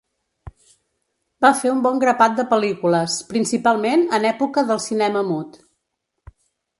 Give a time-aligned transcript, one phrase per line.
[1.45, 5.61] Va fer un bon grapat de pel·lícules, principalment en època del cinema mut.